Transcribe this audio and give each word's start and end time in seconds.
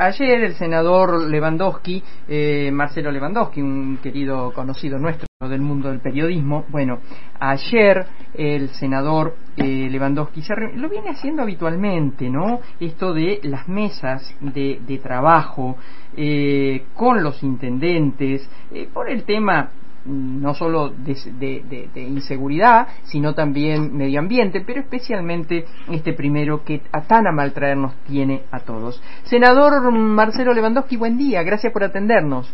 ayer 0.00 0.42
el 0.44 0.54
senador 0.54 1.28
Lewandowski, 1.28 2.02
eh, 2.26 2.70
Marcelo 2.72 3.10
Lewandowski, 3.10 3.60
un 3.60 3.98
querido 4.02 4.52
conocido 4.52 4.98
nuestro 4.98 5.26
del 5.40 5.60
mundo 5.60 5.88
del 5.88 6.00
periodismo, 6.00 6.64
bueno, 6.68 7.00
ayer 7.38 8.06
el 8.34 8.68
senador 8.70 9.36
eh, 9.56 9.88
Lewandowski 9.90 10.42
se 10.42 10.54
lo 10.74 10.88
viene 10.88 11.10
haciendo 11.10 11.42
habitualmente, 11.42 12.28
¿no? 12.28 12.60
Esto 12.78 13.14
de 13.14 13.40
las 13.44 13.68
mesas 13.68 14.34
de, 14.40 14.80
de 14.86 14.98
trabajo 14.98 15.76
eh, 16.16 16.84
con 16.94 17.22
los 17.22 17.42
intendentes, 17.42 18.48
eh, 18.72 18.88
por 18.92 19.10
el 19.10 19.24
tema 19.24 19.70
no 20.04 20.54
solo 20.54 20.90
de, 20.90 21.90
inseguridad, 21.94 22.88
sino 23.04 23.34
también 23.34 23.96
medio 23.96 24.20
ambiente, 24.20 24.62
pero 24.66 24.80
especialmente 24.80 25.66
este 25.90 26.12
primero 26.12 26.64
que 26.64 26.82
a 26.92 27.02
tan 27.02 27.26
a 27.26 27.32
mal 27.32 27.52
traernos 27.52 27.94
tiene 28.06 28.42
a 28.50 28.60
todos. 28.60 29.02
Senador 29.24 29.92
Marcelo 29.92 30.54
Lewandowski, 30.54 30.96
buen 30.96 31.18
día, 31.18 31.42
gracias 31.42 31.72
por 31.72 31.84
atendernos. 31.84 32.52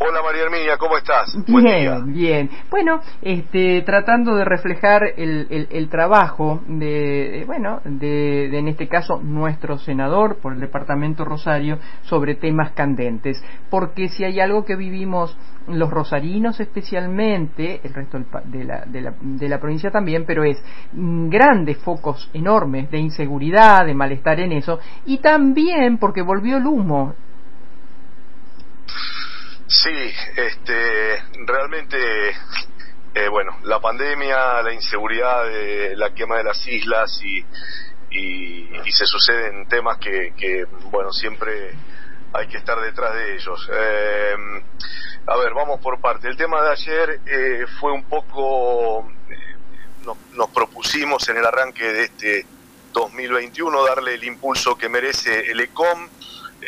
Hola 0.00 0.22
María 0.22 0.42
Herminia, 0.44 0.76
¿cómo 0.78 0.96
estás? 0.96 1.36
Bien, 1.48 2.12
bien. 2.12 2.50
Bueno, 2.70 3.00
este, 3.20 3.82
tratando 3.82 4.36
de 4.36 4.44
reflejar 4.44 5.02
el, 5.16 5.66
el, 5.70 5.88
trabajo 5.88 6.60
de, 6.68 7.42
bueno, 7.48 7.80
de, 7.84 8.56
en 8.56 8.68
este 8.68 8.86
caso 8.86 9.20
nuestro 9.20 9.76
senador 9.76 10.36
por 10.40 10.52
el 10.52 10.60
departamento 10.60 11.24
Rosario 11.24 11.80
sobre 12.02 12.36
temas 12.36 12.70
candentes, 12.74 13.42
porque 13.70 14.08
si 14.08 14.22
hay 14.22 14.38
algo 14.38 14.64
que 14.64 14.76
vivimos 14.76 15.36
los 15.66 15.90
rosarinos 15.90 16.60
especialmente, 16.60 17.80
el 17.82 17.92
resto 17.92 18.18
de 18.44 18.64
la, 18.64 18.84
de 18.86 19.00
la, 19.00 19.14
de 19.20 19.48
la 19.48 19.58
provincia 19.58 19.90
también, 19.90 20.24
pero 20.24 20.44
es 20.44 20.62
grandes 20.92 21.76
focos 21.78 22.30
enormes 22.32 22.88
de 22.92 22.98
inseguridad, 22.98 23.84
de 23.84 23.94
malestar 23.94 24.38
en 24.38 24.52
eso, 24.52 24.78
y 25.06 25.18
también 25.18 25.98
porque 25.98 26.22
volvió 26.22 26.58
el 26.58 26.66
humo 26.66 27.14
Sí, 29.68 30.14
este, 30.36 31.22
realmente, 31.44 32.30
eh, 33.14 33.28
bueno, 33.28 33.58
la 33.64 33.78
pandemia, 33.80 34.62
la 34.62 34.72
inseguridad, 34.72 35.44
la 35.94 36.14
quema 36.14 36.38
de 36.38 36.44
las 36.44 36.66
islas 36.66 37.20
y, 37.22 37.44
y, 38.10 38.90
se 38.90 39.04
suceden 39.04 39.68
temas 39.68 39.98
que, 39.98 40.32
que, 40.38 40.64
bueno, 40.90 41.12
siempre 41.12 41.74
hay 42.32 42.48
que 42.48 42.56
estar 42.56 42.80
detrás 42.80 43.12
de 43.12 43.34
ellos. 43.34 43.68
Eh, 43.70 44.36
a 45.26 45.36
ver, 45.36 45.52
vamos 45.52 45.80
por 45.80 46.00
parte. 46.00 46.28
El 46.28 46.36
tema 46.38 46.62
de 46.62 46.70
ayer 46.70 47.20
eh, 47.26 47.66
fue 47.78 47.92
un 47.92 48.04
poco, 48.04 49.06
nos, 50.06 50.16
nos 50.32 50.48
propusimos 50.48 51.28
en 51.28 51.36
el 51.36 51.44
arranque 51.44 51.84
de 51.84 52.02
este 52.04 52.46
2021 52.94 53.84
darle 53.84 54.14
el 54.14 54.24
impulso 54.24 54.78
que 54.78 54.88
merece 54.88 55.50
el 55.50 55.60
ECOM 55.60 56.08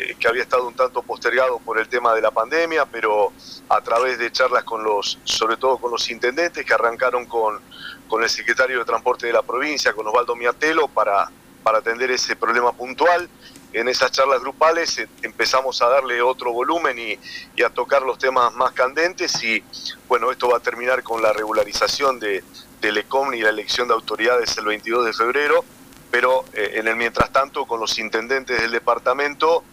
eh, 0.01 0.15
que 0.19 0.27
había 0.27 0.41
estado 0.41 0.67
un 0.67 0.73
tanto 0.73 1.03
postergado 1.03 1.59
por 1.59 1.77
el 1.77 1.87
tema 1.87 2.15
de 2.15 2.21
la 2.21 2.31
pandemia, 2.31 2.85
pero 2.85 3.31
a 3.69 3.81
través 3.81 4.17
de 4.17 4.31
charlas 4.31 4.63
con 4.63 4.83
los, 4.83 5.19
sobre 5.23 5.57
todo 5.57 5.77
con 5.77 5.91
los 5.91 6.09
intendentes, 6.09 6.65
que 6.65 6.73
arrancaron 6.73 7.25
con, 7.25 7.59
con 8.07 8.23
el 8.23 8.29
secretario 8.29 8.79
de 8.79 8.85
Transporte 8.85 9.27
de 9.27 9.33
la 9.33 9.43
provincia, 9.43 9.93
con 9.93 10.07
Osvaldo 10.07 10.35
Miatelo, 10.35 10.87
para, 10.87 11.29
para 11.61 11.79
atender 11.79 12.09
ese 12.09 12.35
problema 12.35 12.71
puntual. 12.71 13.29
En 13.73 13.87
esas 13.87 14.11
charlas 14.11 14.41
grupales 14.41 14.97
eh, 14.97 15.07
empezamos 15.21 15.81
a 15.81 15.87
darle 15.87 16.21
otro 16.21 16.51
volumen 16.51 16.97
y, 16.97 17.61
a 17.61 17.69
tocar 17.69 18.01
los 18.01 18.17
temas 18.17 18.51
más 18.55 18.71
candentes 18.71 19.43
y 19.43 19.63
bueno, 20.07 20.31
esto 20.31 20.49
va 20.49 20.57
a 20.57 20.59
terminar 20.61 21.03
con 21.03 21.21
la 21.21 21.31
regularización 21.31 22.19
de, 22.19 22.43
del 22.81 23.05
y 23.33 23.41
la 23.41 23.49
elección 23.49 23.87
de 23.87 23.93
autoridades 23.93 24.57
el 24.57 24.65
22 24.65 25.05
de 25.05 25.13
febrero 25.13 25.63
pero 26.11 26.45
eh, 26.53 26.73
en 26.75 26.87
el 26.87 26.95
mientras 26.97 27.31
tanto 27.31 27.65
con 27.65 27.79
los 27.79 27.97
intendentes 27.97 28.61
del 28.61 28.71
departamento 28.71 29.63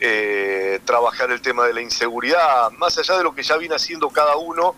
eh, 0.00 0.80
trabajar 0.84 1.30
el 1.30 1.40
tema 1.40 1.64
de 1.66 1.74
la 1.74 1.82
inseguridad, 1.82 2.70
más 2.72 2.98
allá 2.98 3.18
de 3.18 3.22
lo 3.22 3.34
que 3.34 3.42
ya 3.42 3.56
viene 3.58 3.76
haciendo 3.76 4.08
cada 4.08 4.36
uno, 4.36 4.74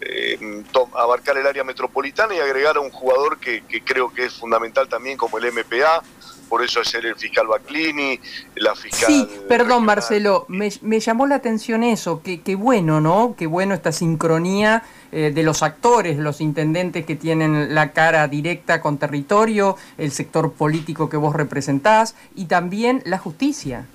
eh, 0.00 0.64
abarcar 0.94 1.36
el 1.38 1.46
área 1.46 1.62
metropolitana 1.62 2.34
y 2.34 2.40
agregar 2.40 2.76
a 2.76 2.80
un 2.80 2.90
jugador 2.90 3.38
que, 3.38 3.62
creo 3.84 4.12
que 4.12 4.24
es 4.24 4.34
fundamental 4.34 4.88
también 4.88 5.16
como 5.16 5.38
el 5.38 5.52
MPA, 5.52 6.02
por 6.48 6.62
eso 6.62 6.80
ayer 6.80 7.06
el 7.06 7.16
fiscal 7.16 7.46
Baclini, 7.46 8.18
la 8.56 8.74
fiscal... 8.74 9.06
Sí, 9.06 9.28
perdón 9.48 9.84
Marcelo, 9.84 10.46
me, 10.48 10.70
llamó 11.00 11.26
la 11.26 11.36
atención 11.36 11.82
eso, 11.82 12.22
que, 12.22 12.54
bueno, 12.54 13.00
¿no? 13.00 13.34
Qué 13.36 13.46
bueno 13.46 13.74
esta 13.74 13.92
sincronía 13.92 14.84
eh, 15.12 15.32
de 15.34 15.42
los 15.42 15.62
actores, 15.62 16.18
los 16.18 16.40
intendentes 16.40 17.04
que 17.06 17.16
tienen 17.16 17.74
la 17.74 17.92
cara 17.92 18.28
directa 18.28 18.80
con 18.80 18.98
territorio, 18.98 19.76
el 19.98 20.12
sector 20.12 20.52
político 20.52 21.08
que 21.08 21.16
vos 21.16 21.34
representás 21.34 22.14
y 22.34 22.46
también 22.46 23.02
la 23.04 23.18
justicia. 23.18 23.86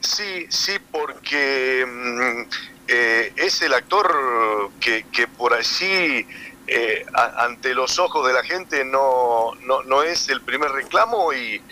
Sí, 0.00 0.46
sí, 0.48 0.72
porque 0.90 1.84
mm, 1.86 2.50
eh, 2.88 3.32
es 3.36 3.62
el 3.62 3.74
actor 3.74 4.70
que, 4.80 5.04
que 5.12 5.26
por 5.26 5.52
allí 5.52 6.26
eh, 6.70 7.06
ante 7.14 7.72
los 7.72 7.98
ojos 7.98 8.26
de 8.26 8.34
la 8.34 8.42
gente 8.42 8.84
no, 8.84 9.52
no, 9.64 10.02
es 10.02 10.28
el 10.28 10.42
primer 10.42 10.70
reclamo 10.70 11.32
y, 11.32 11.62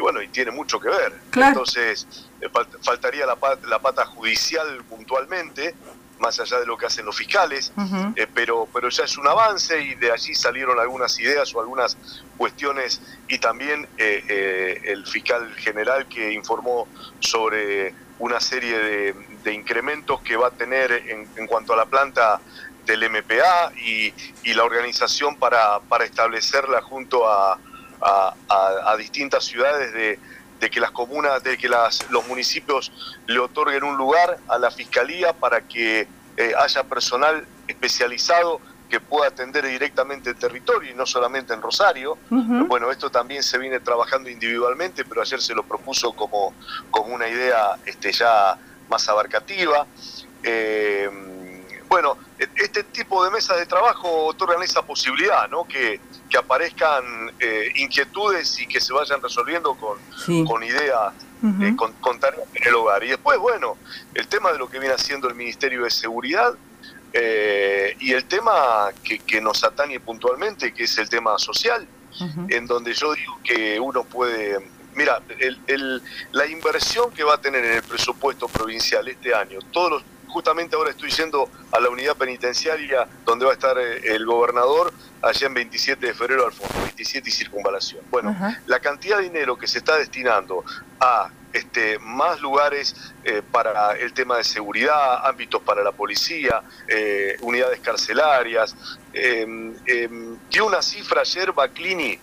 bueno, 0.00 0.22
y 0.22 0.28
tiene 0.28 0.50
mucho 0.50 0.80
que 0.80 0.88
ver. 0.88 1.12
Entonces, 1.34 2.06
eh, 2.40 2.48
faltaría 2.80 3.26
la, 3.26 3.36
la, 3.68 3.78
pata 3.78 4.06
judicial 4.06 4.82
puntualmente, 4.88 5.74
más 6.20 6.40
allá 6.40 6.58
de 6.58 6.64
lo 6.64 6.78
que 6.78 6.86
hacen 6.86 7.04
los 7.04 7.14
fiscales, 7.14 7.70
eh, 8.16 8.26
pero, 8.32 8.66
pero 8.72 8.88
ya 8.88 9.04
es 9.04 9.18
un 9.18 9.28
avance 9.28 9.78
y 9.78 9.94
de 9.96 10.10
allí 10.10 10.34
salieron 10.34 10.80
algunas 10.80 11.20
ideas 11.20 11.54
o 11.54 11.60
algunas 11.60 11.98
cuestiones 12.38 13.02
y 13.28 13.38
también 13.38 13.86
el 13.98 15.06
fiscal 15.06 15.54
general 15.56 16.08
que 16.08 16.32
informó 16.32 16.88
sobre 17.20 17.94
una 18.18 18.40
serie 18.40 18.78
de, 18.78 19.14
de 19.46 19.54
incrementos 19.54 20.20
que 20.22 20.36
va 20.36 20.48
a 20.48 20.50
tener 20.50 20.90
en, 20.90 21.24
en 21.36 21.46
cuanto 21.46 21.72
a 21.72 21.76
la 21.76 21.86
planta 21.86 22.40
del 22.84 23.08
MPA 23.08 23.72
y, 23.76 24.12
la 24.54 24.64
organización 24.64 25.36
para, 25.36 25.78
para, 25.80 26.04
establecerla 26.04 26.82
junto 26.82 27.28
a, 27.30 27.58
a, 28.00 28.96
distintas 28.96 29.44
ciudades 29.44 29.92
de, 29.92 30.18
de, 30.60 30.70
que 30.70 30.80
las 30.80 30.90
comunas, 30.90 31.42
de 31.44 31.56
que 31.58 31.68
las, 31.68 32.10
los 32.10 32.26
municipios 32.26 32.90
le 33.26 33.38
otorguen 33.38 33.84
un 33.84 33.96
lugar 33.96 34.38
a 34.48 34.58
la 34.58 34.70
fiscalía 34.70 35.32
para 35.32 35.60
que 35.60 36.08
eh, 36.36 36.52
haya 36.58 36.82
personal 36.84 37.46
especializado 37.68 38.60
que 38.88 38.98
pueda 38.98 39.28
atender 39.28 39.66
directamente 39.66 40.30
el 40.30 40.36
territorio 40.36 40.90
y 40.90 40.94
no 40.94 41.06
solamente 41.06 41.52
en 41.54 41.60
Rosario. 41.60 42.18
Bueno, 42.30 42.90
esto 42.90 43.10
también 43.10 43.42
se 43.42 43.58
viene 43.58 43.78
trabajando 43.80 44.30
individualmente, 44.30 45.04
pero 45.04 45.22
ayer 45.22 45.40
se 45.40 45.54
lo 45.54 45.64
propuso 45.64 46.12
como, 46.12 46.54
como 46.90 47.14
una 47.14 47.28
idea 47.28 47.76
este, 47.84 48.12
ya 48.12 48.58
más 48.88 49.08
abarcativa. 49.08 49.86
Eh, 50.42 51.10
bueno, 51.88 52.18
este 52.38 52.82
tipo 52.84 53.24
de 53.24 53.30
mesas 53.30 53.58
de 53.58 53.66
trabajo 53.66 54.26
otorgan 54.26 54.62
esa 54.62 54.82
posibilidad, 54.82 55.48
¿no? 55.48 55.64
Que, 55.64 56.00
que 56.28 56.36
aparezcan 56.36 57.32
eh, 57.38 57.72
inquietudes 57.76 58.58
y 58.60 58.66
que 58.66 58.80
se 58.80 58.92
vayan 58.92 59.22
resolviendo 59.22 59.74
con, 59.74 59.98
con 60.44 60.62
ideas, 60.62 61.14
eh, 61.62 61.74
con, 61.76 62.20
tareas 62.20 62.46
en 62.54 62.68
el 62.68 62.74
hogar. 62.74 63.04
Y 63.04 63.08
después, 63.08 63.38
bueno, 63.38 63.76
el 64.14 64.26
tema 64.26 64.52
de 64.52 64.58
lo 64.58 64.68
que 64.68 64.78
viene 64.78 64.94
haciendo 64.94 65.28
el 65.28 65.34
Ministerio 65.34 65.84
de 65.84 65.90
Seguridad 65.90 66.54
eh, 67.12 67.96
y 68.00 68.12
el 68.12 68.24
tema 68.24 68.90
que, 69.02 69.20
que, 69.20 69.40
nos 69.40 69.62
atañe 69.64 70.00
puntualmente, 70.00 70.74
que 70.74 70.84
es 70.84 70.98
el 70.98 71.08
tema 71.08 71.38
social, 71.38 71.86
en 72.48 72.66
donde 72.66 72.94
yo 72.94 73.12
digo 73.14 73.38
que 73.44 73.78
uno 73.78 74.04
puede... 74.04 74.75
Mira, 74.96 75.20
el, 75.38 75.60
el, 75.66 76.02
la 76.32 76.46
inversión 76.46 77.10
que 77.12 77.22
va 77.22 77.34
a 77.34 77.40
tener 77.40 77.64
en 77.64 77.72
el 77.76 77.82
presupuesto 77.82 78.48
provincial 78.48 79.06
este 79.06 79.34
año, 79.34 79.60
todos 79.70 79.90
los 79.90 80.02
justamente 80.28 80.76
ahora 80.76 80.90
estoy 80.90 81.08
yendo 81.10 81.48
a 81.72 81.80
la 81.80 81.88
unidad 81.88 82.14
penitenciaria 82.14 83.08
donde 83.24 83.46
va 83.46 83.52
a 83.52 83.54
estar 83.54 83.78
eh, 83.78 84.14
el 84.14 84.26
gobernador 84.26 84.92
allá 85.22 85.46
en 85.46 85.54
27 85.54 86.06
de 86.06 86.12
febrero 86.12 86.44
al 86.44 86.52
fondo, 86.52 86.74
27 86.82 87.28
y 87.28 87.32
circunvalación. 87.32 88.02
Bueno, 88.10 88.36
la 88.66 88.80
cantidad 88.80 89.16
de 89.18 89.24
dinero 89.24 89.56
que 89.56 89.66
se 89.66 89.78
está 89.78 89.96
destinando 89.96 90.62
a 91.00 91.30
este, 91.52 91.98
más 92.00 92.40
lugares 92.40 92.94
eh, 93.24 93.42
para 93.50 93.92
el 93.92 94.12
tema 94.12 94.36
de 94.36 94.44
seguridad, 94.44 95.26
ámbitos 95.26 95.62
para 95.62 95.82
la 95.82 95.92
policía, 95.92 96.62
eh, 96.86 97.36
unidades 97.40 97.80
carcelarias. 97.80 98.76
Eh, 99.14 99.46
dio 100.50 100.66
una 100.66 100.82
cifra 100.82 101.22
ayer 101.22 101.52
Baclini 101.52 102.18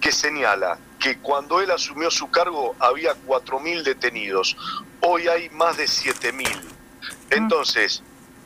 que 0.00 0.10
señala 0.10 0.78
que 1.02 1.18
cuando 1.18 1.60
él 1.60 1.70
asumió 1.72 2.10
su 2.10 2.30
cargo 2.30 2.76
había 2.78 3.14
4.000 3.26 3.82
detenidos, 3.82 4.56
hoy 5.00 5.26
hay 5.26 5.50
más 5.50 5.76
de 5.76 5.84
7.000. 5.84 6.46
Entonces, 7.30 8.04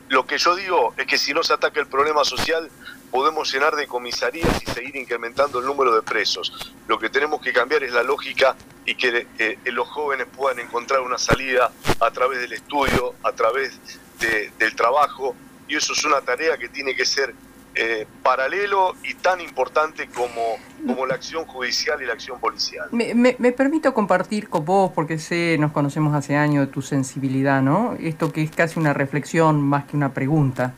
lo 0.09 0.25
que 0.25 0.39
yo 0.39 0.55
digo 0.55 0.93
es 0.97 1.05
que 1.05 1.19
si 1.19 1.33
no 1.33 1.43
se 1.43 1.53
ataca 1.53 1.79
el 1.79 1.85
problema 1.85 2.25
social, 2.25 2.69
podemos 3.11 3.53
llenar 3.53 3.75
de 3.75 3.85
comisarías 3.85 4.61
y 4.63 4.71
seguir 4.71 4.95
incrementando 4.95 5.59
el 5.59 5.65
número 5.65 5.93
de 5.93 6.01
presos. 6.01 6.73
Lo 6.87 6.97
que 6.97 7.09
tenemos 7.09 7.41
que 7.41 7.53
cambiar 7.53 7.83
es 7.83 7.93
la 7.93 8.01
lógica 8.01 8.55
y 8.85 8.95
que 8.95 9.27
eh, 9.37 9.59
los 9.65 9.87
jóvenes 9.87 10.25
puedan 10.35 10.59
encontrar 10.59 11.01
una 11.01 11.19
salida 11.19 11.71
a 11.99 12.11
través 12.11 12.39
del 12.39 12.53
estudio, 12.53 13.13
a 13.21 13.33
través 13.33 13.79
del 14.19 14.75
trabajo, 14.75 15.35
y 15.67 15.75
eso 15.75 15.93
es 15.93 16.03
una 16.05 16.21
tarea 16.21 16.57
que 16.57 16.69
tiene 16.69 16.95
que 16.95 17.05
ser 17.05 17.35
eh, 17.79 18.07
paralelo 18.23 18.95
y 19.03 19.13
tan 19.13 19.39
importante 19.39 20.07
como, 20.07 20.57
como 20.85 21.05
la 21.05 21.13
acción 21.13 21.45
judicial 21.45 22.01
y 22.01 22.05
la 22.05 22.13
acción 22.13 22.39
policial. 22.39 22.87
Me, 22.91 23.33
permito 23.51 23.93
compartir 23.93 24.49
con 24.49 24.65
vos, 24.65 24.91
porque 24.95 25.19
sé, 25.19 25.57
nos 25.59 25.71
conocemos 25.71 26.15
hace 26.15 26.35
años, 26.35 26.71
tu 26.71 26.81
sensibilidad, 26.81 27.61
¿no? 27.61 27.95
Esto 27.99 28.31
que 28.31 28.41
es 28.41 28.49
casi 28.49 28.79
una 28.79 28.93
reflexión 28.93 29.61
más 29.61 29.85
que 29.85 29.95
una 29.95 30.13
pregunta. 30.13 30.73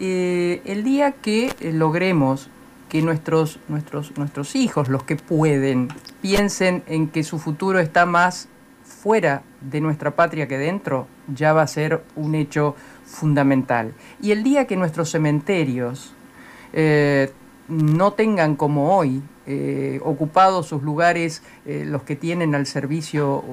Eh, 0.00 0.60
el 0.64 0.82
día 0.82 1.12
que 1.12 1.54
logremos 1.72 2.48
que 2.88 3.00
nuestros, 3.00 3.60
nuestros, 3.68 4.18
nuestros 4.18 4.56
hijos, 4.56 4.88
los 4.88 5.04
que 5.04 5.14
pueden, 5.14 5.88
piensen 6.20 6.82
en 6.88 7.08
que 7.08 7.22
su 7.22 7.38
futuro 7.38 7.78
está 7.78 8.06
más 8.06 8.48
fuera 8.82 9.42
de 9.60 9.80
nuestra 9.80 10.10
patria 10.10 10.48
que 10.48 10.58
dentro, 10.58 11.06
ya 11.32 11.52
va 11.52 11.62
a 11.62 11.66
ser 11.68 12.02
un 12.16 12.34
hecho 12.34 12.74
fundamental. 13.04 13.94
Y 14.20 14.32
el 14.32 14.42
día 14.42 14.66
que 14.66 14.76
nuestros 14.76 15.10
cementerios 15.10 16.12
eh, 16.72 17.32
no 17.68 18.12
tengan 18.12 18.56
como 18.56 18.96
hoy 18.96 19.22
eh, 19.46 20.00
ocupados 20.02 20.68
sus 20.68 20.82
lugares 20.82 21.42
eh, 21.66 21.84
los 21.86 22.02
que 22.02 22.16
tienen 22.16 22.54
al 22.54 22.66
servicio 22.66 23.44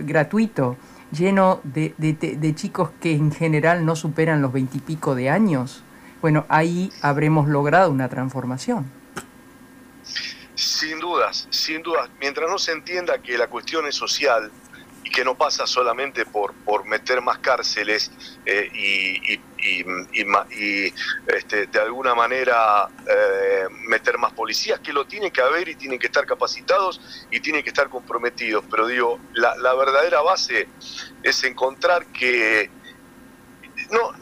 gratuito, 0.00 0.76
lleno 1.12 1.60
de, 1.62 1.94
de, 1.98 2.54
chicos 2.54 2.90
que 3.00 3.12
en 3.12 3.30
general 3.32 3.86
no 3.86 3.94
superan 3.96 4.42
los 4.42 4.52
veintipico 4.52 5.14
de 5.14 5.30
años, 5.30 5.82
bueno, 6.20 6.46
ahí 6.48 6.90
habremos 7.02 7.48
logrado 7.48 7.90
una 7.90 8.08
transformación. 8.08 8.90
Sin 10.54 10.98
dudas, 10.98 11.46
sin 11.50 11.82
dudas. 11.82 12.08
Mientras 12.20 12.48
no 12.48 12.58
se 12.58 12.72
entienda 12.72 13.18
que 13.18 13.36
la 13.36 13.48
cuestión 13.48 13.86
es 13.86 13.94
social, 13.94 14.50
y 15.04 15.10
que 15.10 15.24
no 15.24 15.36
pasa 15.36 15.66
solamente 15.66 16.24
por, 16.24 16.54
por 16.64 16.86
meter 16.86 17.20
más 17.20 17.38
cárceles 17.38 18.10
eh, 18.46 18.70
y, 18.74 19.40
este, 21.26 21.66
de 21.66 21.80
alguna 21.80 22.14
manera 22.14 22.88
eh, 23.06 23.66
meter 23.86 24.18
más 24.18 24.32
policías, 24.32 24.80
que 24.80 24.92
lo 24.92 25.06
tienen 25.06 25.30
que 25.30 25.40
haber 25.40 25.68
y 25.68 25.74
tienen 25.74 25.98
que 25.98 26.06
estar 26.06 26.26
capacitados 26.26 27.00
y 27.30 27.40
tienen 27.40 27.62
que 27.62 27.68
estar 27.68 27.88
comprometidos. 27.88 28.64
Pero 28.70 28.86
digo, 28.86 29.18
la, 29.34 29.56
la 29.56 29.74
verdadera 29.74 30.20
base 30.22 30.68
es 31.22 31.44
encontrar 31.44 32.06
que... 32.06 32.70
No, 33.90 34.12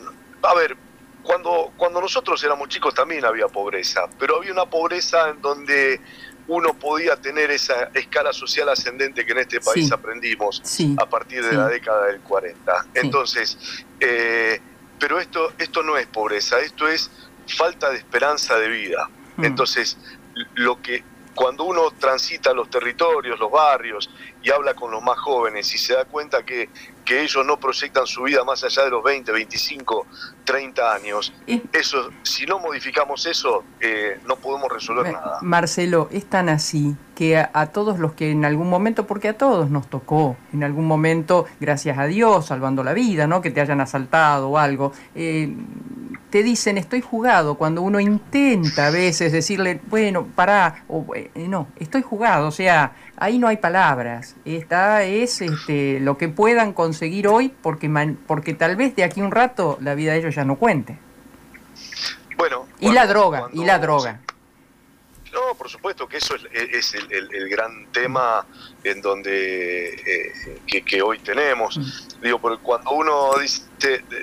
a 0.42 0.54
ver, 0.54 0.76
cuando, 1.22 1.72
cuando 1.76 2.00
nosotros 2.00 2.42
éramos 2.42 2.68
chicos 2.68 2.94
también 2.94 3.24
había 3.24 3.46
pobreza, 3.48 4.08
pero 4.18 4.36
había 4.36 4.52
una 4.52 4.66
pobreza 4.66 5.30
en 5.30 5.40
donde 5.40 6.00
uno 6.48 6.74
podía 6.74 7.16
tener 7.16 7.50
esa 7.50 7.90
escala 7.94 8.32
social 8.32 8.68
ascendente 8.68 9.24
que 9.24 9.32
en 9.32 9.38
este 9.38 9.60
país 9.60 9.90
aprendimos 9.92 10.62
a 10.98 11.06
partir 11.06 11.44
de 11.44 11.52
la 11.52 11.68
década 11.68 12.06
del 12.06 12.20
40. 12.20 12.86
Entonces, 12.94 13.58
eh, 14.00 14.60
pero 14.98 15.20
esto, 15.20 15.52
esto 15.58 15.82
no 15.82 15.96
es 15.96 16.06
pobreza, 16.06 16.60
esto 16.60 16.88
es 16.88 17.10
falta 17.46 17.90
de 17.90 17.98
esperanza 17.98 18.56
de 18.58 18.68
vida. 18.68 19.08
Mm. 19.36 19.44
Entonces, 19.44 19.96
lo 20.54 20.80
que 20.80 21.04
cuando 21.34 21.64
uno 21.64 21.90
transita 21.98 22.52
los 22.52 22.68
territorios, 22.68 23.38
los 23.38 23.50
barrios 23.50 24.10
y 24.42 24.50
habla 24.50 24.74
con 24.74 24.90
los 24.90 25.02
más 25.02 25.18
jóvenes 25.18 25.72
y 25.74 25.78
se 25.78 25.94
da 25.94 26.04
cuenta 26.04 26.44
que, 26.44 26.68
que 27.04 27.22
ellos 27.22 27.44
no 27.44 27.58
proyectan 27.58 28.06
su 28.06 28.22
vida 28.22 28.44
más 28.44 28.62
allá 28.64 28.84
de 28.84 28.90
los 28.90 29.02
20, 29.02 29.32
25, 29.32 30.06
30 30.44 30.94
años, 30.94 31.32
eso, 31.72 32.10
si 32.22 32.46
no 32.46 32.58
modificamos 32.58 33.26
eso, 33.26 33.64
eh, 33.80 34.20
no 34.26 34.36
podemos 34.36 34.70
resolver 34.70 35.12
nada. 35.12 35.38
Marcelo, 35.42 36.08
es 36.10 36.26
tan 36.26 36.48
así 36.48 36.96
que 37.14 37.36
a, 37.38 37.66
todos 37.66 37.98
los 37.98 38.14
que 38.14 38.30
en 38.30 38.44
algún 38.44 38.68
momento, 38.68 39.06
porque 39.06 39.28
a 39.28 39.38
todos 39.38 39.70
nos 39.70 39.88
tocó, 39.88 40.36
en 40.52 40.64
algún 40.64 40.86
momento, 40.86 41.46
gracias 41.60 41.98
a 41.98 42.06
Dios, 42.06 42.46
salvando 42.46 42.82
la 42.82 42.92
vida, 42.92 43.26
¿no? 43.26 43.40
que 43.40 43.50
te 43.50 43.60
hayan 43.60 43.80
asaltado 43.80 44.48
o 44.48 44.58
algo, 44.58 44.92
eh, 45.14 45.54
te 46.32 46.42
dicen 46.42 46.78
estoy 46.78 47.02
jugado, 47.02 47.56
cuando 47.56 47.82
uno 47.82 48.00
intenta 48.00 48.86
a 48.86 48.90
veces 48.90 49.32
decirle, 49.32 49.78
bueno, 49.88 50.26
pará, 50.34 50.82
o 50.88 51.04
eh, 51.14 51.30
no, 51.34 51.68
estoy 51.78 52.00
jugado, 52.00 52.48
o 52.48 52.50
sea, 52.50 52.92
ahí 53.18 53.38
no 53.38 53.48
hay 53.48 53.58
palabras, 53.58 54.34
está 54.46 55.02
es 55.02 55.42
este, 55.42 56.00
lo 56.00 56.16
que 56.16 56.28
puedan 56.28 56.72
conseguir 56.72 57.28
hoy 57.28 57.52
porque, 57.60 57.90
porque 58.26 58.54
tal 58.54 58.76
vez 58.76 58.96
de 58.96 59.04
aquí 59.04 59.20
un 59.20 59.30
rato 59.30 59.76
la 59.82 59.94
vida 59.94 60.12
de 60.12 60.20
ellos 60.20 60.34
ya 60.34 60.46
no 60.46 60.56
cuente. 60.56 60.96
Bueno, 62.38 62.64
y 62.80 62.90
la 62.92 63.06
droga, 63.06 63.48
y 63.52 63.66
la 63.66 63.78
droga. 63.78 64.20
No, 65.32 65.54
por 65.56 65.70
supuesto 65.70 66.06
que 66.06 66.18
eso 66.18 66.34
es, 66.52 66.94
el, 66.94 67.48
gran 67.48 67.86
tema 67.90 68.46
en 68.84 69.00
donde 69.00 69.88
eh, 69.88 70.82
que, 70.84 71.02
hoy 71.02 71.18
tenemos. 71.20 71.78
Mm. 71.78 72.20
Digo, 72.22 72.38
porque 72.38 72.62
cuando 72.62 72.90
uno 72.90 73.30
dice 73.40 73.62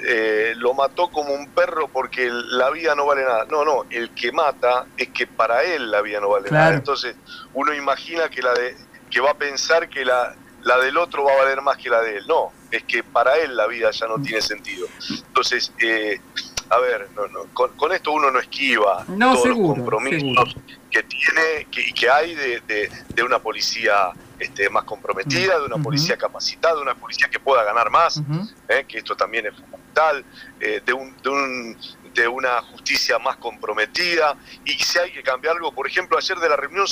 eh, 0.07 0.53
lo 0.55 0.73
mató 0.73 1.09
como 1.09 1.33
un 1.33 1.49
perro 1.49 1.87
porque 1.87 2.29
la 2.29 2.69
vida 2.69 2.93
no 2.93 3.07
vale 3.07 3.23
nada. 3.23 3.45
No, 3.49 3.65
no, 3.65 3.85
el 3.89 4.11
que 4.11 4.31
mata 4.31 4.85
es 4.97 5.09
que 5.09 5.25
para 5.25 5.63
él 5.63 5.89
la 5.89 6.01
vida 6.01 6.19
no 6.19 6.29
vale 6.29 6.51
nada. 6.51 6.75
Entonces 6.75 7.15
uno 7.53 7.73
imagina 7.73 8.29
que 8.29 8.41
la 8.41 8.53
de 8.53 8.75
que 9.09 9.19
va 9.19 9.31
a 9.31 9.37
pensar 9.37 9.89
que 9.89 10.05
la 10.05 10.35
la 10.63 10.77
del 10.77 10.97
otro 10.97 11.23
va 11.23 11.33
a 11.33 11.37
valer 11.37 11.61
más 11.61 11.77
que 11.77 11.89
la 11.89 12.01
de 12.01 12.17
él. 12.17 12.27
No, 12.27 12.51
es 12.71 12.83
que 12.83 13.03
para 13.03 13.37
él 13.37 13.55
la 13.55 13.67
vida 13.67 13.91
ya 13.91 14.07
no 14.07 14.17
mm. 14.17 14.23
tiene 14.23 14.41
sentido. 14.41 14.87
Entonces, 15.09 15.71
eh, 15.79 16.19
a 16.69 16.77
ver, 16.79 17.07
no, 17.15 17.27
no, 17.27 17.45
con, 17.53 17.91
esto 17.91 18.11
uno 18.11 18.29
no 18.29 18.39
esquiva 18.39 19.05
todos 19.05 19.47
los 19.47 19.57
compromisos 19.57 20.55
que 20.91 21.03
tiene 21.03 21.67
y 21.71 21.93
que, 21.93 22.09
hay 22.09 22.35
de, 22.35 23.23
una 23.23 23.39
policía 23.39 24.11
este, 24.39 24.69
más 24.69 24.83
comprometida, 24.83 25.59
de 25.59 25.65
una 25.65 25.77
policía 25.77 26.17
capacitada, 26.17 26.75
de 26.75 26.81
una 26.81 26.95
policía 26.95 27.29
que 27.29 27.39
pueda 27.39 27.63
ganar 27.63 27.89
más, 27.89 28.21
eh, 28.67 28.85
que 28.87 28.99
esto 28.99 29.15
también 29.15 29.47
es 29.47 29.53
fundamental, 29.55 30.23
eh, 30.59 30.81
de, 30.85 30.93
un, 30.93 31.15
de, 31.21 31.29
un, 31.29 31.77
de 32.13 32.27
una 32.27 32.61
justicia 32.61 33.19
más 33.19 33.37
comprometida 33.37 34.35
y 34.65 34.73
si 34.73 34.99
hay 34.99 35.11
que 35.11 35.23
cambiar 35.23 35.55
algo, 35.55 35.71
por 35.71 35.87
ejemplo, 35.87 36.17
ayer 36.17 36.37
de 36.37 36.49
la 36.49 36.55
reunión 36.55 36.85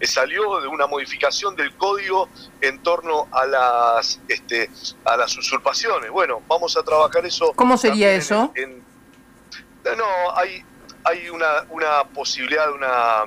eh, 0.00 0.06
salió 0.06 0.60
de 0.60 0.68
una 0.68 0.86
modificación 0.86 1.56
del 1.56 1.74
código 1.76 2.28
en 2.60 2.82
torno 2.82 3.28
a 3.32 3.46
las 3.46 4.20
este, 4.28 4.70
a 5.04 5.16
las 5.16 5.36
usurpaciones. 5.36 6.10
Bueno, 6.10 6.42
vamos 6.48 6.76
a 6.76 6.82
trabajar 6.82 7.24
eso. 7.26 7.52
¿Cómo 7.54 7.76
sería 7.76 8.12
eso? 8.12 8.52
No, 9.84 10.36
hay 10.36 10.64
hay 11.04 11.28
una, 11.30 11.64
una 11.70 12.04
posibilidad 12.04 12.66
de 12.66 12.72
una 12.72 13.24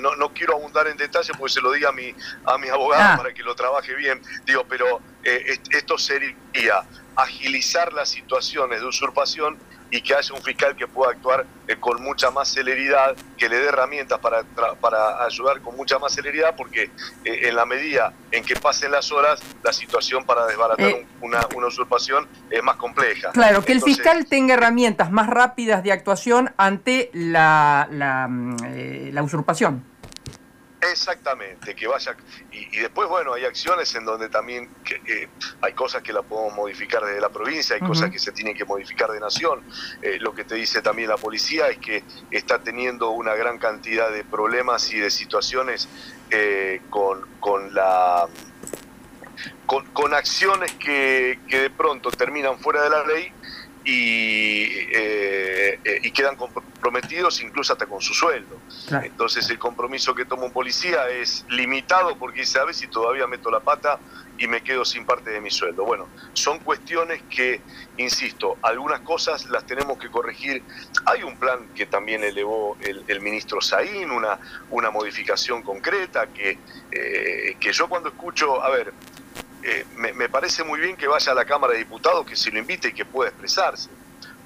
no, 0.00 0.16
no, 0.16 0.32
quiero 0.32 0.54
abundar 0.54 0.88
en 0.88 0.96
detalle 0.96 1.32
porque 1.38 1.54
se 1.54 1.60
lo 1.60 1.70
diga 1.70 1.90
a 1.90 1.92
mi, 1.92 2.12
a 2.44 2.58
mi 2.58 2.68
abogado 2.68 3.02
ah. 3.04 3.16
para 3.16 3.32
que 3.32 3.42
lo 3.42 3.54
trabaje 3.54 3.94
bien, 3.94 4.20
digo, 4.44 4.64
pero 4.68 5.00
eh, 5.22 5.58
esto 5.70 5.96
sería 5.96 6.82
agilizar 7.14 7.92
las 7.92 8.08
situaciones 8.08 8.80
de 8.80 8.86
usurpación 8.86 9.56
y 9.90 10.00
que 10.00 10.14
haya 10.14 10.34
un 10.34 10.42
fiscal 10.42 10.74
que 10.76 10.86
pueda 10.86 11.12
actuar 11.12 11.46
eh, 11.68 11.76
con 11.78 12.02
mucha 12.02 12.30
más 12.30 12.48
celeridad, 12.48 13.16
que 13.36 13.48
le 13.48 13.58
dé 13.58 13.68
herramientas 13.68 14.18
para, 14.18 14.42
para 14.80 15.24
ayudar 15.24 15.60
con 15.60 15.76
mucha 15.76 15.98
más 15.98 16.12
celeridad, 16.12 16.54
porque 16.56 16.90
eh, 17.24 17.48
en 17.48 17.56
la 17.56 17.66
medida 17.66 18.12
en 18.30 18.44
que 18.44 18.56
pasen 18.56 18.90
las 18.92 19.12
horas, 19.12 19.40
la 19.62 19.72
situación 19.72 20.24
para 20.24 20.46
desbaratar 20.46 20.86
eh, 20.86 21.06
una, 21.20 21.46
una, 21.54 21.66
usurpación 21.66 22.26
es 22.50 22.62
más 22.62 22.76
compleja. 22.76 23.30
Claro, 23.32 23.64
que 23.64 23.72
el 23.72 23.82
fiscal 23.82 24.26
tenga 24.26 24.54
herramientas 24.54 25.10
más 25.10 25.28
rápidas 25.28 25.82
de 25.82 25.92
actuación 25.92 26.52
ante 26.56 27.10
la, 27.12 27.88
la, 27.90 28.26
mm, 28.28 29.12
la 29.12 29.22
usurpación. 29.22 29.84
Exactamente, 30.90 31.74
que 31.74 31.86
vaya. 31.86 32.16
Y, 32.50 32.78
después, 32.78 33.08
bueno, 33.08 33.34
hay 33.34 33.44
acciones 33.44 33.94
en 33.94 34.04
donde 34.04 34.28
también 34.28 34.68
hay 35.60 35.72
cosas 35.72 36.02
que 36.02 36.12
la 36.12 36.22
podemos 36.22 36.54
modificar 36.54 37.04
desde 37.04 37.20
la 37.20 37.28
provincia, 37.28 37.76
hay 37.76 37.82
cosas 37.82 38.10
que 38.10 38.18
se 38.18 38.32
tienen 38.32 38.54
que 38.54 38.64
modificar 38.64 39.10
de 39.10 39.20
nación. 39.20 39.62
Eh, 40.02 40.18
lo 40.20 40.34
que 40.34 40.44
te 40.44 40.54
dice 40.54 40.82
también 40.82 41.08
la 41.08 41.16
policía 41.16 41.68
es 41.68 41.78
que 41.78 42.04
está 42.30 42.58
teniendo 42.58 43.10
una 43.10 43.34
gran 43.34 43.58
cantidad 43.58 44.10
de 44.10 44.24
problemas 44.24 44.92
y 44.92 44.98
de 44.98 45.10
situaciones 45.10 45.88
eh, 46.30 46.80
con, 46.90 47.26
con 47.40 47.74
la. 47.74 48.26
Con, 49.66 49.84
con 49.86 50.14
acciones 50.14 50.72
que, 50.74 51.40
que 51.48 51.60
de 51.60 51.70
pronto 51.70 52.10
terminan 52.10 52.58
fuera 52.58 52.82
de 52.82 52.90
la 52.90 53.04
ley 53.04 53.32
y, 53.86 54.66
eh, 54.92 55.78
y 56.02 56.10
quedan 56.10 56.34
comprometidos 56.34 57.40
incluso 57.40 57.72
hasta 57.72 57.86
con 57.86 58.00
su 58.00 58.12
sueldo. 58.14 58.58
Entonces 59.02 59.48
el 59.48 59.58
compromiso 59.60 60.12
que 60.12 60.24
toma 60.24 60.44
un 60.44 60.52
policía 60.52 61.08
es 61.08 61.44
limitado 61.48 62.16
porque 62.18 62.42
ver 62.64 62.74
si 62.74 62.88
todavía 62.88 63.28
meto 63.28 63.48
la 63.48 63.60
pata 63.60 64.00
y 64.38 64.48
me 64.48 64.60
quedo 64.60 64.84
sin 64.84 65.06
parte 65.06 65.30
de 65.30 65.40
mi 65.40 65.50
sueldo. 65.50 65.84
Bueno, 65.84 66.08
son 66.32 66.58
cuestiones 66.58 67.22
que, 67.30 67.60
insisto, 67.96 68.58
algunas 68.62 69.00
cosas 69.00 69.46
las 69.46 69.64
tenemos 69.64 69.98
que 69.98 70.10
corregir. 70.10 70.62
Hay 71.06 71.22
un 71.22 71.36
plan 71.36 71.68
que 71.74 71.86
también 71.86 72.24
elevó 72.24 72.76
el, 72.80 73.20
ministro 73.20 73.60
Saín, 73.60 74.10
una, 74.10 74.38
una 74.70 74.90
modificación 74.90 75.62
concreta 75.62 76.26
que, 76.26 76.58
eh, 76.90 77.56
que 77.58 77.72
yo 77.72 77.88
cuando 77.88 78.08
escucho, 78.10 78.62
a 78.62 78.70
ver, 78.70 78.92
eh, 79.68 79.84
me, 79.96 80.28
parece 80.28 80.62
muy 80.62 80.78
bien 80.78 80.96
que 80.96 81.08
vaya 81.08 81.32
a 81.32 81.34
la 81.34 81.44
Cámara 81.44 81.72
de 81.72 81.80
Diputados, 81.80 82.24
que 82.24 82.36
se 82.36 82.52
lo 82.52 82.58
invite 82.60 82.88
y 82.88 82.92
que 82.92 83.04
pueda 83.04 83.30
expresarse. 83.30 83.90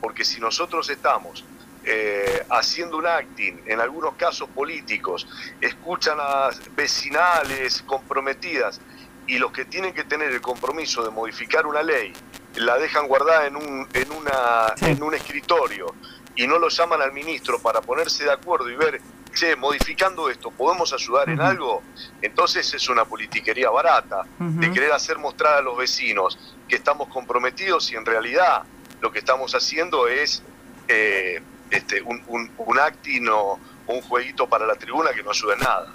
Porque 0.01 0.25
si 0.25 0.41
nosotros 0.41 0.89
estamos 0.89 1.45
eh, 1.85 2.43
haciendo 2.49 2.97
un 2.97 3.07
acting, 3.07 3.61
en 3.67 3.81
algunos 3.81 4.15
casos 4.15 4.49
políticos, 4.49 5.29
escuchan 5.61 6.17
a 6.19 6.49
vecinales 6.75 7.83
comprometidas 7.83 8.81
y 9.27 9.37
los 9.37 9.53
que 9.53 9.67
tienen 9.67 9.93
que 9.93 10.05
tener 10.05 10.33
el 10.33 10.41
compromiso 10.41 11.05
de 11.05 11.11
modificar 11.11 11.67
una 11.67 11.83
ley 11.83 12.15
la 12.55 12.79
dejan 12.79 13.07
guardada 13.07 13.47
en 13.47 13.57
un, 13.57 13.87
en 13.93 14.13
una, 14.13 14.75
en 14.81 15.03
un 15.03 15.15
escritorio 15.15 15.95
y 16.35 16.47
no 16.47 16.59
lo 16.59 16.71
llaman 16.71 17.03
al 17.03 17.13
ministro 17.13 17.61
para 17.61 17.83
ponerse 17.83 18.25
de 18.25 18.33
acuerdo 18.33 18.71
y 18.71 18.75
ver, 18.75 19.03
che, 19.33 19.57
modificando 19.57 20.29
esto, 20.29 20.51
¿podemos 20.51 20.93
ayudar 20.93 21.29
en 21.31 21.41
algo? 21.41 21.83
Entonces 22.23 22.73
es 22.75 22.89
una 22.89 23.05
politiquería 23.05 23.71
barata, 23.71 24.25
de 24.39 24.71
querer 24.73 24.93
hacer 24.93 25.19
mostrar 25.19 25.59
a 25.59 25.61
los 25.61 25.77
vecinos 25.77 26.39
que 26.69 26.77
estamos 26.77 27.09
comprometidos 27.09 27.91
y 27.93 27.97
en 27.97 28.05
realidad 28.05 28.63
lo 29.01 29.11
que 29.11 29.19
estamos 29.21 29.55
haciendo 29.55 30.09
es 30.09 30.43
eh, 30.89 31.41
este, 31.71 32.03
un, 32.03 32.23
un, 32.29 32.51
un 32.59 32.79
actino, 32.79 33.59
un 33.87 34.01
jueguito 34.03 34.47
para 34.49 34.67
la 34.67 34.75
tribuna 34.75 35.11
que 35.13 35.23
no 35.23 35.31
ayuda 35.31 35.55
en 35.55 35.61
nada. 35.61 35.95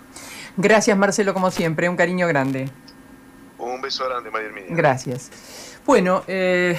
Gracias 0.58 0.98
Marcelo, 0.98 1.34
como 1.34 1.52
siempre, 1.52 1.90
un 1.90 1.98
cariño 1.98 2.28
grande. 2.28 2.70
Un 3.58 3.82
beso 3.82 4.06
grande, 4.06 4.32
María 4.32 4.48
Herminia. 4.48 4.76
Gracias. 4.76 5.32
Bueno, 5.86 6.24
eh, 6.28 6.78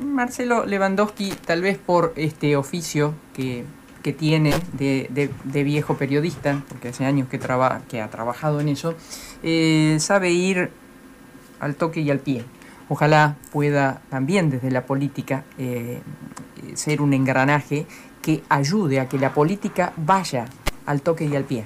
Marcelo 0.00 0.66
Lewandowski, 0.66 1.32
tal 1.32 1.62
vez 1.62 1.78
por 1.78 2.12
este 2.16 2.56
oficio 2.56 3.14
que, 3.34 3.64
que 4.02 4.12
tiene 4.12 4.54
de, 4.72 5.30
de, 5.44 5.64
viejo 5.64 5.96
periodista, 5.96 6.62
porque 6.68 6.88
hace 6.88 7.04
años 7.04 7.28
que, 7.28 7.38
traba, 7.38 7.82
que 7.88 8.00
ha 8.00 8.08
trabajado 8.08 8.60
en 8.60 8.68
eso, 8.68 8.94
eh, 9.42 9.96
sabe 10.00 10.30
ir 10.30 10.70
al 11.60 11.74
toque 11.74 12.00
y 12.00 12.10
al 12.10 12.20
pie. 12.20 12.44
Ojalá 12.88 13.36
pueda 13.52 14.00
también 14.08 14.50
desde 14.50 14.70
la 14.70 14.86
política 14.86 15.44
eh, 15.58 16.00
ser 16.74 17.02
un 17.02 17.12
engranaje 17.12 17.86
que 18.22 18.42
ayude 18.48 19.00
a 19.00 19.08
que 19.08 19.18
la 19.18 19.32
política 19.32 19.92
vaya 19.96 20.46
al 20.86 21.02
toque 21.02 21.26
y 21.26 21.36
al 21.36 21.44
pie 21.44 21.64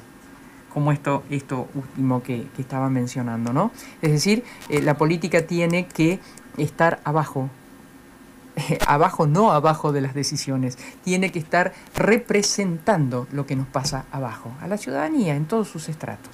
como 0.75 0.91
esto, 0.91 1.23
esto 1.31 1.69
último 1.75 2.21
que, 2.21 2.49
estaba 2.59 2.91
mencionando, 2.91 3.53
¿no? 3.53 3.71
Es 4.03 4.11
decir, 4.11 4.43
eh, 4.69 4.83
la 4.83 4.95
política 4.99 5.47
tiene 5.47 5.87
que 5.87 6.19
estar 6.59 7.01
abajo, 7.05 7.49
abajo, 8.87 9.27
no 9.27 9.53
abajo 9.53 9.93
de 9.93 10.01
las 10.01 10.15
decisiones, 10.15 10.79
tiene 11.03 11.31
que 11.31 11.39
estar 11.39 11.73
representando 11.95 13.27
lo 13.33 13.47
que 13.47 13.57
nos 13.57 13.67
pasa 13.67 14.05
abajo, 14.13 14.53
a 14.61 14.69
la 14.69 14.77
ciudadanía 14.77 15.35
en 15.35 15.47
todos 15.47 15.69
sus 15.69 15.89
estratos. 15.89 16.33